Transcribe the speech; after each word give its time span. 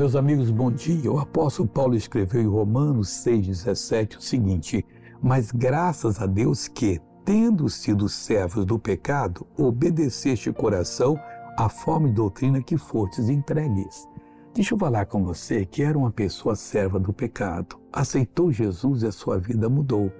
meus 0.00 0.16
amigos, 0.16 0.50
bom 0.50 0.72
dia. 0.72 1.12
O 1.12 1.18
apóstolo 1.18 1.68
Paulo 1.68 1.94
escreveu 1.94 2.40
em 2.40 2.46
Romanos 2.46 3.10
6,17 3.22 4.16
o 4.16 4.22
seguinte: 4.22 4.82
Mas 5.22 5.52
graças 5.52 6.22
a 6.22 6.24
Deus 6.24 6.66
que, 6.66 6.98
tendo 7.22 7.68
sido 7.68 8.08
servos 8.08 8.64
do 8.64 8.78
pecado, 8.78 9.46
obedeceste 9.58 10.50
coração 10.54 11.20
à 11.54 11.68
forma 11.68 12.08
de 12.08 12.14
doutrina 12.14 12.62
que 12.62 12.78
fostes 12.78 13.28
entregues. 13.28 14.08
Deixa 14.54 14.72
eu 14.72 14.78
falar 14.78 15.04
com 15.04 15.22
você 15.22 15.66
que 15.66 15.82
era 15.82 15.98
uma 15.98 16.10
pessoa 16.10 16.56
serva 16.56 16.98
do 16.98 17.12
pecado, 17.12 17.78
aceitou 17.92 18.50
Jesus 18.50 19.02
e 19.02 19.06
a 19.06 19.12
sua 19.12 19.38
vida 19.38 19.68
mudou. 19.68 20.10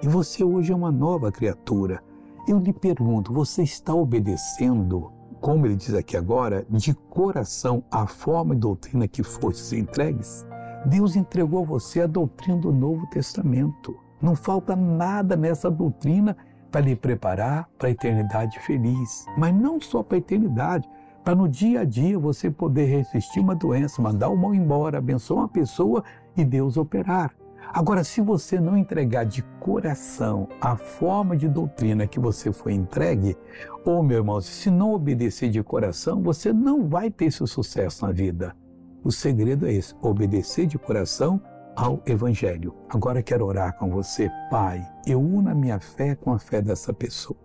E 0.00 0.06
você 0.06 0.44
hoje 0.44 0.70
é 0.70 0.76
uma 0.76 0.92
nova 0.92 1.32
criatura. 1.32 2.00
Eu 2.46 2.60
lhe 2.60 2.72
pergunto, 2.72 3.32
você 3.32 3.64
está 3.64 3.92
obedecendo, 3.92 5.10
como 5.44 5.66
ele 5.66 5.76
diz 5.76 5.92
aqui 5.92 6.16
agora, 6.16 6.64
de 6.70 6.94
coração 6.94 7.84
à 7.90 8.06
forma 8.06 8.54
e 8.54 8.58
doutrina 8.58 9.06
que 9.06 9.22
fostes 9.22 9.74
entregues? 9.74 10.46
Deus 10.86 11.16
entregou 11.16 11.62
a 11.62 11.66
você 11.66 12.00
a 12.00 12.06
doutrina 12.06 12.56
do 12.56 12.72
Novo 12.72 13.06
Testamento. 13.08 13.94
Não 14.22 14.34
falta 14.34 14.74
nada 14.74 15.36
nessa 15.36 15.70
doutrina 15.70 16.34
para 16.70 16.80
lhe 16.80 16.96
preparar 16.96 17.68
para 17.78 17.88
a 17.88 17.90
eternidade 17.90 18.58
feliz. 18.60 19.26
Mas 19.36 19.54
não 19.54 19.78
só 19.78 20.02
para 20.02 20.16
a 20.16 20.18
eternidade, 20.18 20.88
para 21.22 21.34
no 21.34 21.46
dia 21.46 21.80
a 21.80 21.84
dia 21.84 22.18
você 22.18 22.50
poder 22.50 22.86
resistir 22.86 23.40
uma 23.40 23.54
doença, 23.54 24.00
mandar 24.00 24.30
o 24.30 24.36
mal 24.38 24.54
embora, 24.54 24.96
abençoar 24.96 25.40
uma 25.40 25.48
pessoa 25.48 26.02
e 26.34 26.42
Deus 26.42 26.78
operar. 26.78 27.34
Agora, 27.72 28.04
se 28.04 28.20
você 28.20 28.60
não 28.60 28.76
entregar 28.76 29.24
de 29.24 29.42
coração 29.60 30.48
a 30.60 30.76
forma 30.76 31.36
de 31.36 31.48
doutrina 31.48 32.06
que 32.06 32.20
você 32.20 32.52
foi 32.52 32.72
entregue, 32.72 33.36
ou 33.84 34.02
meu 34.02 34.18
irmão, 34.18 34.40
se 34.40 34.70
não 34.70 34.92
obedecer 34.92 35.50
de 35.50 35.62
coração, 35.62 36.22
você 36.22 36.52
não 36.52 36.86
vai 36.86 37.10
ter 37.10 37.26
esse 37.26 37.46
sucesso 37.46 38.06
na 38.06 38.12
vida. 38.12 38.54
O 39.02 39.10
segredo 39.10 39.66
é 39.66 39.72
esse: 39.72 39.94
obedecer 40.00 40.66
de 40.66 40.78
coração 40.78 41.40
ao 41.76 42.00
Evangelho. 42.06 42.74
Agora 42.88 43.22
quero 43.22 43.44
orar 43.44 43.76
com 43.76 43.90
você, 43.90 44.30
Pai. 44.50 44.86
Eu 45.06 45.20
uno 45.20 45.50
a 45.50 45.54
minha 45.54 45.80
fé 45.80 46.14
com 46.14 46.32
a 46.32 46.38
fé 46.38 46.62
dessa 46.62 46.92
pessoa. 46.92 47.44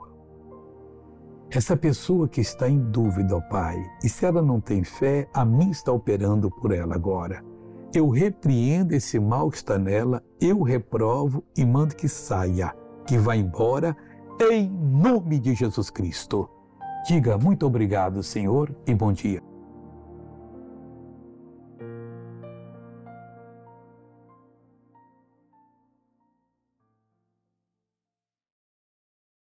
Essa 1.52 1.76
pessoa 1.76 2.28
que 2.28 2.42
está 2.42 2.70
em 2.70 2.78
dúvida, 2.78 3.36
ó 3.36 3.42
Pai, 3.42 3.84
e 4.04 4.10
se 4.10 4.24
ela 4.24 4.42
não 4.42 4.62
tem 4.62 4.84
fé, 4.84 5.28
a 5.34 5.44
mim 5.44 5.72
está 5.72 5.92
operando 5.92 6.52
por 6.52 6.72
ela 6.72 6.94
agora. 6.94 7.44
Eu 7.94 8.08
repreendo 8.10 8.94
esse 8.94 9.20
mal 9.20 9.50
que 9.50 9.58
está 9.58 9.80
nela, 9.80 10.24
eu 10.40 10.62
reprovo 10.62 11.44
e 11.58 11.66
mando 11.66 11.96
que 11.96 12.08
saia, 12.08 12.76
que 13.08 13.18
vá 13.18 13.36
embora, 13.36 13.98
em 14.52 14.70
nome 14.70 15.40
de 15.40 15.56
Jesus 15.56 15.90
Cristo. 15.90 16.48
Diga 17.08 17.36
muito 17.36 17.66
obrigado, 17.66 18.22
Senhor, 18.22 18.76
e 18.86 18.94
bom 18.94 19.12
dia. 19.12 19.49